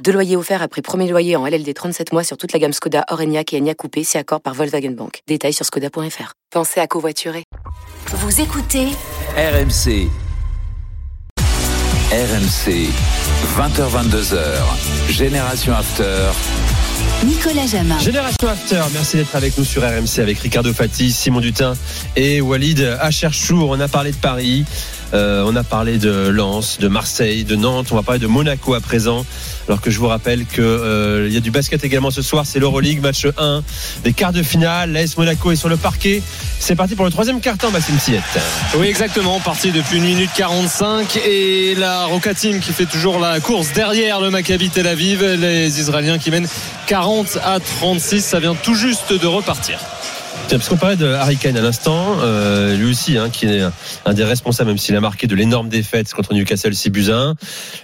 [0.00, 3.04] Deux loyers offerts après premier loyer en LLD 37 mois sur toute la gamme Skoda,
[3.10, 5.20] Orenia et Enya Coupé, si accord par Volkswagen Bank.
[5.28, 6.32] Détails sur skoda.fr.
[6.50, 7.44] Pensez à covoiturer.
[8.08, 8.88] Vous écoutez
[9.36, 10.08] RMC.
[12.10, 12.90] RMC.
[13.56, 15.10] 20h22h.
[15.10, 16.30] Génération After.
[17.24, 17.98] Nicolas Jamin.
[18.00, 21.74] Génération After, merci d'être avec nous sur RMC avec Ricardo Fati, Simon Dutin
[22.16, 23.70] et Walid Acharchour.
[23.70, 24.64] On a parlé de Paris,
[25.14, 28.74] euh, on a parlé de Lens, de Marseille, de Nantes, on va parler de Monaco
[28.74, 29.24] à présent.
[29.68, 32.58] Alors que je vous rappelle qu'il euh, y a du basket également ce soir, c'est
[32.58, 33.62] l'Euroleague, match 1
[34.04, 34.92] des quarts de finale.
[34.92, 36.22] L'AS Monaco est sur le parquet.
[36.58, 37.98] C'est parti pour le troisième quart-temps, Maxime.
[38.78, 39.38] Oui, exactement.
[39.40, 44.20] Parti depuis une minute 45 et la Roca Team qui fait toujours la course derrière
[44.20, 45.22] le Maccabi Tel Aviv.
[45.24, 46.48] Les Israéliens qui mènent
[46.86, 48.24] 40 à 36.
[48.24, 49.78] Ça vient tout juste de repartir.
[50.48, 53.62] Tiens, parce qu'on parlait de Harry Kane à l'instant, euh, lui aussi, hein, qui est
[54.04, 57.34] un des responsables, même s'il a marqué de l'énorme défaite contre Newcastle 6 buts 1.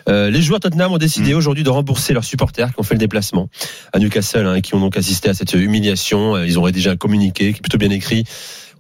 [0.08, 2.98] Euh, les joueurs Tottenham ont décidé aujourd'hui de rembourser leurs supporters qui ont fait le
[2.98, 3.48] déplacement
[3.92, 6.36] à Newcastle hein, qui ont donc assisté à cette humiliation.
[6.36, 8.24] Euh, Ils ont rédigé un communiqué qui est plutôt bien écrit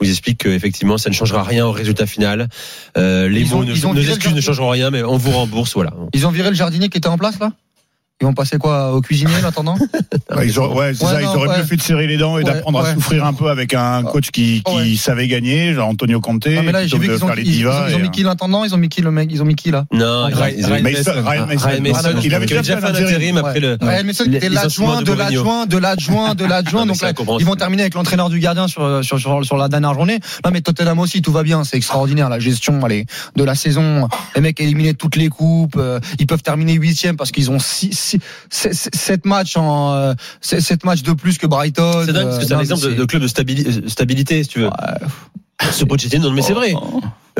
[0.00, 2.48] où ils expliquent qu'effectivement ça ne changera rien au résultat final.
[2.98, 5.16] Euh, les Ils mots, ont- ne- ils ont nos excuses ne changeront rien, mais on
[5.16, 5.92] vous rembourse, voilà.
[6.12, 7.52] Ils ont viré le jardinier qui était en place là?
[8.20, 9.76] Ils vont passer quoi au cuisinier en attendant
[10.34, 11.58] Ouais, ils auraient, ouais, c'est Ouais, ça, non, ils auraient ouais.
[11.58, 12.88] mieux fait de serrer les dents et Ouais, d'apprendre ouais.
[12.88, 14.96] à souffrir un peu avec un coach qui, qui Ouais.
[14.96, 17.58] savait gagner, genre Antonio Conte, Ah, mais là j'ai vu qu'ils ont, faire les ils,
[17.60, 19.44] ils ont, ils ont mis qui l'intendant Ils ont mis qui le mec Ils ont
[19.44, 21.12] mis qui là Non, Ryan- Ryan Mason, Mason.
[21.30, 21.68] Ryan Mason.
[21.68, 23.78] Ryan Mason, il avait déjà fait un intérim après le.
[23.80, 26.86] Les- c'était les l'adjoint de l'adjoint, de l'adjoint, de l'adjoint.
[26.86, 30.18] Non, Donc là, ils vont terminer avec l'entraîneur du gardien sur, sur, la dernière journée.
[30.44, 31.62] Non, mais Tottenham aussi, tout va bien.
[31.62, 34.08] C'est extraordinaire, la gestion, allez, de la saison.
[34.34, 35.76] Les mecs éliminés toutes les coupes.
[35.76, 38.18] euh, Ils peuvent terminer huitième parce qu'ils ont six, six,
[38.50, 42.02] sept- sept matchs en, euh, sept matchs de plus que Brighton.
[42.06, 44.48] C'est dingue parce que c'est Euh, un non, exemple de, club de stabili- stabilité, si
[44.48, 44.70] tu veux.
[45.72, 46.74] Ce Pochettino, non mais c'est vrai.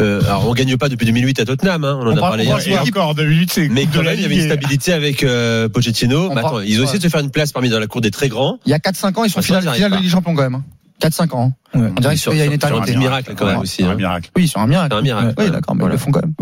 [0.00, 2.44] Euh, alors on gagne pas depuis 2008 à Tottenham, hein, on en On a parlé
[2.44, 2.56] hier.
[2.56, 2.84] parle- Et soir.
[2.87, 6.31] encore, 2008, c'est Mais quand même, il y avait une stabilité avec euh, Pochettino.
[6.32, 6.98] Mais attends, ils ont essayé ouais.
[6.98, 8.59] de se faire une place parmi dans la cour des très grands.
[8.66, 9.97] Il y a 4-5 ans, ils sont Ah, finale, finale de.
[9.97, 10.62] Ligue des Champions quand même.
[11.00, 11.53] 4-5 ans.
[11.75, 12.92] On dirait Sur- qu'il y a une sur- sur un éternité.
[12.92, 13.76] petit miracle quand même Ouais, aussi.
[13.76, 13.94] c'est un hein.
[13.94, 14.31] miracle.
[14.36, 14.94] Oui, c'est un miracle.
[14.97, 15.34] Un miracle.
[15.38, 15.94] Oui, d'accord, mais Voilà.
[15.94, 16.34] ils le font quand même.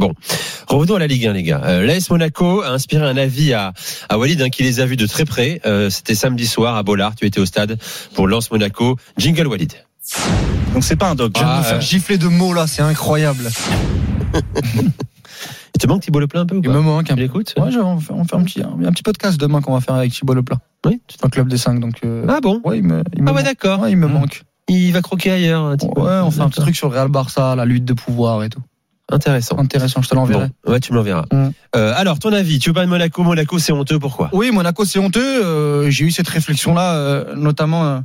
[0.69, 1.61] Revenons à la Ligue 1, les gars.
[1.65, 3.73] Euh, L'AS Monaco a inspiré un avis à,
[4.09, 5.61] à Walid, hein, qui les a vus de très près.
[5.67, 7.15] Euh, C'était samedi soir à Bollard.
[7.17, 7.79] Tu étais au stade
[8.15, 8.97] pour Lens Monaco.
[9.19, 9.73] Jingle Walid.
[10.73, 11.33] Donc c'est pas un dog.
[11.35, 11.81] Je viens de Ah, me faire euh.
[11.81, 13.51] gifler de mots là, c'est incroyable.
[15.77, 17.21] Il te manque Thibaut Leplat un peu ou Il pas me manque un peu.
[17.21, 19.81] l'écoutes Ouais, je- on fait, on fait un petit, un petit podcast demain qu'on va
[19.83, 20.57] faire avec Thibaut Leplat.
[20.87, 21.03] Oui.
[21.23, 21.97] Un club des 5, donc.
[22.03, 23.81] euh, Ah bon ouais, il me, il me Ah ouais, d'accord.
[23.81, 24.43] Ouais, il me manque.
[24.69, 25.77] Il va croquer ailleurs.
[25.77, 26.03] Thibaut.
[26.07, 28.49] Ouais, on fait un petit truc sur le Real Barça, la lutte de pouvoir et
[28.49, 28.63] tout.
[29.13, 29.59] Intéressant.
[29.59, 30.49] Intéressant, je te l'enverrai.
[30.65, 31.27] Bon, ouais, tu me l'enverras.
[31.31, 31.51] Mm.
[31.77, 33.23] Euh, alors, ton avis, tu veux pas de Monaco?
[33.23, 34.31] Monaco, c'est honteux, pourquoi?
[34.33, 35.45] Oui, Monaco, c'est honteux.
[35.45, 37.99] Euh, J'ai eu cette réflexion-là, euh, notamment euh,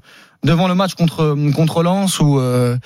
[0.43, 2.77] devant le match contre contre Lens, où euh,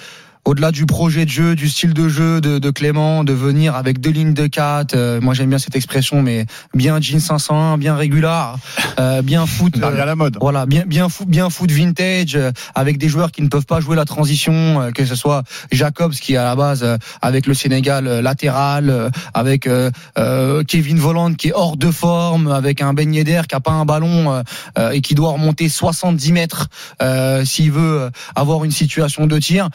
[0.45, 3.99] au-delà du projet de jeu, du style de jeu de, de Clément, de venir avec
[3.99, 6.45] deux lignes de 4, euh, moi j'aime bien cette expression, mais
[6.75, 8.57] bien jean 501, bien régular,
[8.99, 9.75] euh, bien foot.
[9.85, 10.37] Euh, la mode.
[10.41, 13.79] Voilà, bien bien foot, bien foot vintage euh, avec des joueurs qui ne peuvent pas
[13.79, 17.53] jouer la transition, euh, que ce soit Jacobs qui à la base euh, avec le
[17.53, 22.93] Sénégal latéral, euh, avec euh, euh, Kevin Voland qui est hors de forme, avec un
[22.93, 24.41] Ben Yedder qui a pas un ballon euh,
[24.77, 26.67] euh, et qui doit remonter 70 mètres
[27.01, 29.69] euh, s'il veut avoir une situation de tir.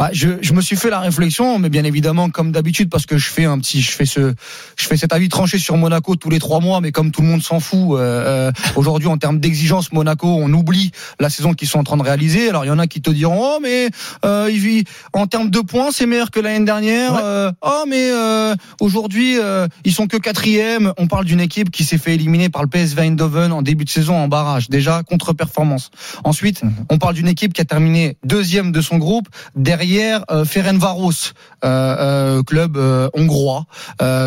[0.00, 3.18] Bah, je, je me suis fait la réflexion, mais bien évidemment comme d'habitude parce que
[3.18, 4.32] je fais un petit, je fais ce,
[4.78, 7.28] je fais cet avis tranché sur Monaco tous les trois mois, mais comme tout le
[7.28, 11.68] monde s'en fout, euh, euh, aujourd'hui en termes d'exigence, Monaco, on oublie la saison qu'ils
[11.68, 12.48] sont en train de réaliser.
[12.48, 13.90] Alors il y en a qui te diront, oh mais
[14.24, 17.20] euh, il vit- en termes de points, c'est meilleur que l'année dernière.
[17.22, 20.94] Euh, oh mais euh, aujourd'hui euh, ils sont que quatrième.
[20.96, 23.90] On parle d'une équipe qui s'est fait éliminer par le PSV Eindhoven en début de
[23.90, 25.90] saison en barrage, déjà contre-performance.
[26.24, 31.32] Ensuite, on parle d'une équipe qui a terminé deuxième de son groupe derrière euh, Ferencvaros,
[31.64, 31.96] euh,
[32.38, 32.78] euh, club
[33.14, 33.64] hongrois.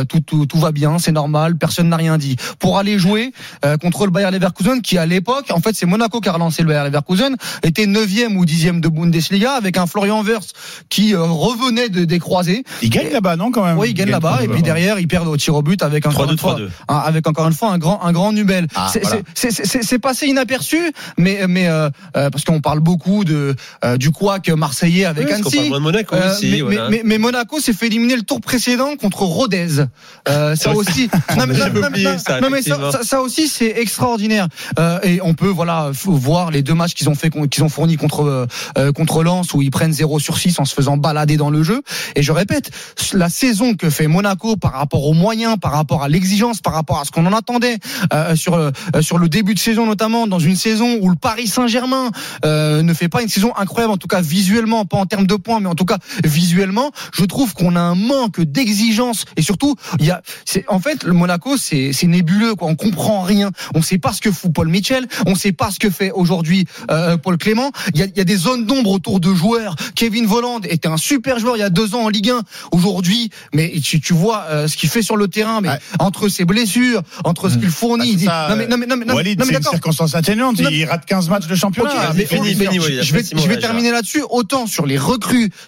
[0.09, 2.35] Tout, tout, tout va bien, c'est normal, personne n'a rien dit.
[2.59, 3.33] Pour aller jouer
[3.81, 6.67] contre le Bayer Leverkusen, qui à l'époque, en fait c'est Monaco qui a relancé le
[6.69, 10.51] Bayer Leverkusen, était 9e ou 10e de Bundesliga, avec un Florian Wirtz
[10.89, 12.63] qui revenait de des croisés.
[12.81, 13.77] Il gagne là-bas, non, quand même?
[13.77, 16.27] Oui, ils gagnent là-bas, et puis derrière ils perdent au tir au but avec encore
[16.27, 16.69] 3-2, une fois 3-2.
[16.89, 18.67] un- avec encore une fois un grand un grand Nubel.
[18.75, 19.99] Ah, c'est voilà.
[20.01, 25.27] passé inaperçu, mais mais euh, parce qu'on parle beaucoup de euh, du couac marseillais avec
[25.27, 26.49] Oui, Si, de Monaco Euh, aussi.
[26.51, 26.89] mais, voilà.
[26.89, 29.85] mais- mais- mais Monaco s'est fait éliminer le tour précédent contre Rodez.
[30.29, 31.09] Euh, ça aussi.
[31.37, 32.91] non, mais, non, non, ça, non, mais ça, effectivement.
[32.91, 34.47] ça- ça aussi c'est extraordinaire.
[34.79, 37.97] Euh, et on peut voilà voir les deux matchs qu'ils ont fait qu'ils ont fournis
[37.97, 38.47] contre euh,
[38.77, 41.63] euh, contre Lens où ils prennent 0 sur 6 en se faisant balader dans le
[41.63, 41.81] jeu.
[42.15, 42.71] Et je répète,
[43.13, 46.99] la saison que fait Monaco par rapport aux moyens, par rapport à l'exigence, par rapport
[46.99, 47.77] à ce qu'on en attendait
[48.13, 51.15] euh, sur le euh, sur le début de saison notamment dans une saison où le
[51.15, 52.11] Paris Saint-Germain
[52.45, 55.32] euh, ne fait pas une saison incroyable en tout cas visuellement, pas en termes de
[55.37, 59.75] points mais en tout cas visuellement, je trouve qu'on a un manque d'exigence et surtout
[59.99, 63.51] il y a c'est en fait le Monaco c'est c'est nébuleux quoi, on comprend rien,
[63.75, 66.65] on sait pas ce que fout Paul Mitchell, on sait pas ce que fait aujourd'hui
[66.91, 69.75] euh, Paul Clément, il y a, il y a des zones d'ombre autour de joueurs.
[69.95, 72.41] Kevin Volland était un super joueur il y a deux ans en Ligue 1.
[72.71, 75.79] Aujourd'hui, mais tu, tu vois euh, ce qu'il fait sur le terrain, mais Ouais.
[75.99, 78.95] entre ses blessures, entre ce qu'il fournit, Ah, dit- ça, non mais non mais non
[78.97, 80.59] mais, non, Walid, non, mais une circonstance atténuante.
[80.59, 81.89] Il rate 15 matchs de championnat.
[81.91, 82.55] Ok, C'est mais- fini.
[82.55, 83.01] mais fini, Walid.
[83.03, 84.23] je vais, je terminer là-dessus.
[84.29, 84.97] Autant sur les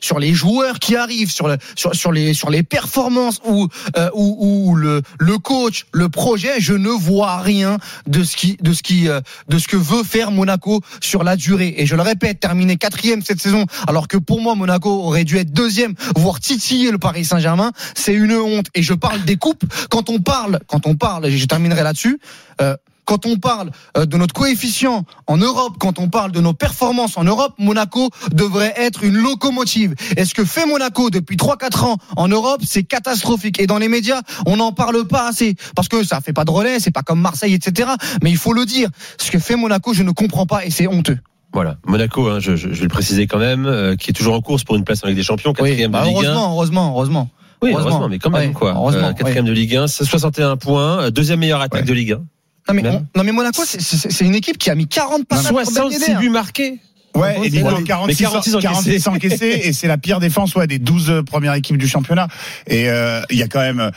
[0.02, 3.68] sur les joueurs qui arrivent, sur, sur, les sur les performances ou
[3.98, 8.58] euh, ou, ou le le coach, le projet, je ne vois rien de ce qui
[8.62, 11.74] de ce qui euh, de ce que veut faire Monaco sur la durée.
[11.78, 15.38] Et je le répète, terminer quatrième cette saison, alors que pour moi Monaco aurait dû
[15.38, 18.68] être deuxième, voire titiller le Paris Saint-Germain, c'est une honte.
[18.76, 19.64] Et je parle des coupes.
[19.90, 22.20] Quand on parle, quand on parle, et je terminerai là-dessus.
[22.62, 22.76] euh,
[23.06, 27.18] quand on parle euh, de notre coefficient en Europe, quand on parle de nos performances
[27.18, 29.96] en Europe, Monaco devrait être une locomotive.
[30.18, 33.60] Et ce que fait Monaco depuis 3-4 ans en Europe, c'est catastrophique.
[33.60, 35.56] Et dans les médias, on n'en parle pas assez.
[35.76, 37.90] Parce que ça fait pas de relais, c'est pas comme Marseille, etc.
[38.24, 38.90] Mais il faut le dire.
[39.20, 41.20] Ce que fait Monaco, je ne comprends pas et c'est honteux.
[41.54, 44.34] Voilà, Monaco, hein, je, je- je vais le préciser quand même, euh, qui est toujours
[44.36, 46.20] en course pour une place en Ligue des Champions, quatrième bah, de Ligue 1.
[46.24, 47.30] heureusement, heureusement, heureusement.
[47.62, 47.90] Oui, heureusement.
[47.92, 48.74] heureusement, mais quand même Ouais, quoi.
[48.76, 51.88] heureusement, Euh, quatrième de Ligue 1, 61 points, deuxième meilleure attaque Ouais.
[51.88, 52.22] de Ligue 1.
[52.68, 55.28] Non mais, on- non mais Monaco, c'est- c'est c'est une équipe qui a mis 40
[55.28, 55.48] passes.
[55.48, 56.80] 66 buts marqués.
[57.16, 57.70] Ouais, et dis Ouais.
[57.70, 58.62] donc Mais 46, 46 encaissés.
[58.74, 62.28] 46 encaissés, et c'est la pire défense ouais, des 12 premières équipes du championnat.
[62.68, 63.90] Et euh, il y a quand même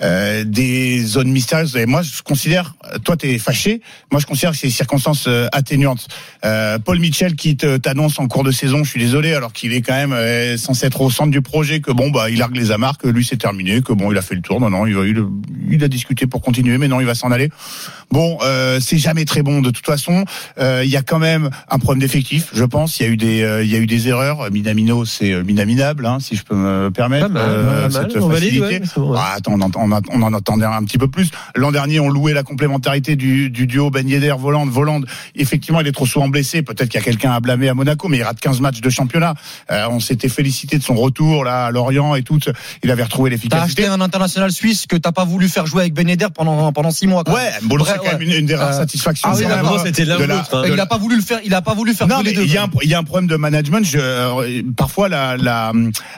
[0.00, 1.76] euh, des zones mystérieuses.
[1.76, 2.74] Et moi, je considère,
[3.04, 3.80] toi, t'es fâché.
[4.10, 6.08] Moi, je considère que c'est des circonstances euh, atténuantes.
[6.44, 9.82] Euh, Paul Mitchell qui t'annonce en cours de saison, je suis désolé, alors qu'il est
[9.82, 12.70] quand même euh, censé être au centre du projet, que bon, bah, il largue les
[12.70, 14.60] amarres, que lui c'est terminé, que bon, il a fait le tour.
[14.60, 15.22] Non, non, il, il,
[15.70, 17.50] il a discuté pour continuer, mais non, il va s'en aller.
[18.10, 20.24] Bon, euh, c'est jamais très bon de toute façon.
[20.58, 22.98] Euh, Il y a quand même un problème d'effectif, je pense.
[23.00, 24.50] Il y a eu des, euh, il y a eu des erreurs.
[24.50, 27.28] Minamino, c'est minaminable, hein, si je peux me permettre.
[27.28, 28.66] Pas mal, euh, pas mal, cette on valide, facilité.
[28.66, 29.18] ouais, mais c'est bon, ouais.
[29.20, 31.30] Ah, attends, on, entend- on, a- on en attendait un petit peu plus.
[31.54, 35.00] L'an dernier, on louait la complémentarité du, du duo Ben Yedder, Voland, Voland.
[35.34, 36.62] Effectivement, il est trop souvent blessé.
[36.62, 38.90] Peut-être qu'il y a quelqu'un à blâmer à Monaco, mais il rate 15 matchs de
[38.90, 39.34] championnat.
[39.70, 42.38] Euh, on s'était félicité de son retour là à Lorient et tout.
[42.82, 43.82] Il avait retrouvé T'as l'efficacité.
[43.82, 46.90] acheté un international suisse que t'as pas voulu faire jouer avec Ben Yedder pendant pendant
[46.90, 47.24] six mois.
[47.24, 49.28] quand Ouais, Vrai, c'est quand même une, une des rares Euh, satisfactions.
[49.30, 50.68] ah oui, c'était l'un de ou la- l'autre, hein.
[50.72, 51.38] il a pas voulu le faire.
[51.44, 52.42] Il a pas voulu faire Non, mais les deux.
[52.44, 53.84] il y, a un, il y a un problème de management.
[53.84, 55.72] Je, euh, parfois, la, la,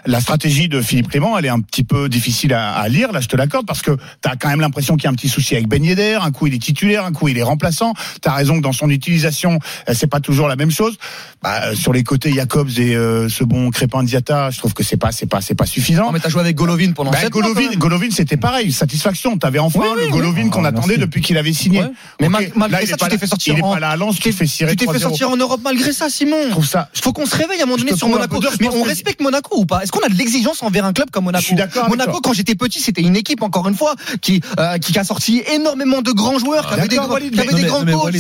[0.07, 3.13] la stratégie de Philippe Clément, elle est un petit peu difficile à, à lire.
[3.13, 5.15] Là, je te l'accorde parce que tu as quand même l'impression qu'il y a un
[5.15, 6.19] petit souci avec Ben Yedder.
[6.23, 7.93] Un coup, il est titulaire, un coup, il est remplaçant.
[8.23, 9.59] Tu as raison que dans son utilisation,
[9.89, 10.97] euh, c'est pas toujours la même chose.
[11.43, 14.83] Bah, euh, sur les côtés, Jacobs et euh, ce bon Crépin Diata, je trouve que
[14.83, 16.07] c'est pas, c'est pas, c'est pas suffisant.
[16.07, 17.79] Non, mais t'as joué avec Golovin pendant Bah, sept mois, quand Golovin, même.
[17.79, 19.37] Golovin, c'était pareil, satisfaction.
[19.39, 20.51] T'avais enfin Oui, oui, le Golovin oui.
[20.51, 21.81] qu'on Ah, attendait depuis qu'il avait signé.
[21.81, 21.91] Ouais.
[22.21, 24.19] Mais malgré là, ça, tu t'es fait sortir Il est en- pas là à Lens,
[24.19, 24.99] tu fais Tu t'es fait 3-0.
[25.01, 26.37] sortir en Europe malgré ça, Simon.
[26.47, 28.41] Je trouve ça, Il faut qu'on se réveille à un moment donné sur Monaco.
[28.61, 29.83] Mais on respecte Monaco ou pas?
[29.83, 32.21] Est-ce qu'on a de l'exigence envers un club comme Monaco Je suis d'accord avec Monaco,
[32.23, 36.03] quand j'étais petit, c'était une équipe encore une fois qui euh, qui a sorti énormément
[36.03, 38.15] de grands joueurs, qui avait des, grands- qui des coachs.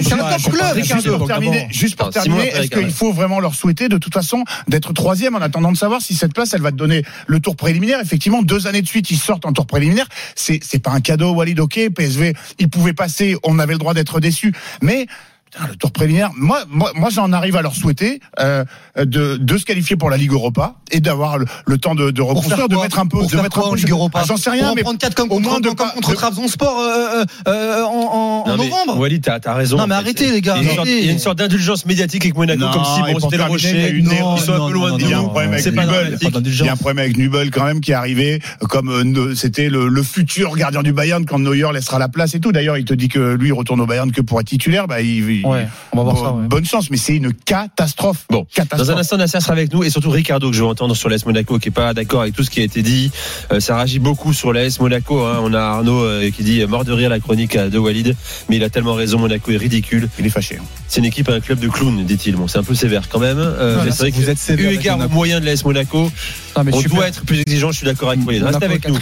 [0.00, 0.76] C'est un top club.
[0.82, 1.70] Juste pour terminer, avant.
[1.70, 4.92] juste pour Alors, Simon terminer, est-ce qu'il faut vraiment leur souhaiter de toute façon d'être
[4.92, 8.00] troisième en attendant de savoir si cette place elle va te donner le tour préliminaire?
[8.00, 10.06] Effectivement, deux années de suite ils sortent en tour préliminaire.
[10.34, 11.60] C'est c'est pas un cadeau, Walid.
[11.60, 14.52] Ok, PSV, ils pouvaient passer, on avait le droit d'être déçus,
[14.82, 15.06] mais
[15.50, 18.64] putain, le tour préliminaire, moi, moi, moi j'en arrive à leur souhaiter euh,
[18.96, 22.22] de, de se qualifier pour la Ligue Europa et d'avoir le, le temps de, de
[22.22, 23.76] reconstruire, de mettre un peu, Pour de mettre quoi un en peu.
[23.76, 25.68] Ligue Europa Ah, J'en sais rien, en mais prendre 4 comme au contre, moins de
[25.68, 26.84] comme pas- contre de- Trabzonspor euh,
[27.20, 28.98] euh, euh, en, en- en Non, mais, novembre?
[28.98, 29.76] Walid, t'as as raison.
[29.78, 30.98] Non, mais en arrêtez, les gars, Il y a une sorte- arrêtez.
[31.00, 33.42] il y a une sorte d'indulgence médiatique avec Monaco, Non, comme si bon, c'était le
[33.44, 33.90] terminer, il y a rocher.
[33.90, 34.34] une Non, erreur.
[34.38, 36.18] Ils sont un peu loin de Il y a un problème avec Nubel.
[36.44, 39.68] Il y a un problème avec Nubel quand même qui est arrivé comme euh, c'était
[39.68, 42.52] le, le futur gardien du Bayern quand Neuer laissera la place et tout.
[42.52, 44.86] D'ailleurs, il te dit que lui retourne au Bayern que pour être titulaire.
[44.86, 46.32] Bah, il, il- Ouais, on va voir bon- ça.
[46.32, 46.46] ouais.
[46.48, 48.24] Bonne chance, mais c'est une catastrophe.
[48.30, 48.88] Bon, catastrophe.
[48.88, 51.08] Dans un instant, Nasser sera avec nous et surtout Ricardo que je vais entendre sur
[51.08, 53.10] l'AS Monaco qui est pas d'accord avec tout ce qui a été dit.
[53.52, 55.20] Euh, ça réagit beaucoup sur l'AS Monaco.
[55.24, 55.40] hein.
[55.42, 58.14] On a Arnaud euh, qui dit euh, mort de rire la chronique euh, de Walid,
[58.48, 59.18] mais il a tellement raison.
[59.18, 60.08] Monaco est ridicule.
[60.18, 60.56] Il est fâché.
[60.60, 60.64] hein.
[60.88, 62.36] C'est une équipe, un club de clowns, dit-il.
[62.36, 63.38] Bon, c'est un peu sévère quand même.
[63.38, 65.64] Euh, Voilà, mais c'est vrai vous que êtes sévère eu égard aux moyens de l'AS
[65.64, 66.10] Monaco,
[66.56, 67.70] Non, mais on doit être plus exigeant.
[67.72, 68.42] Je suis d'accord avec Walid.
[68.42, 68.94] Reste avec nous.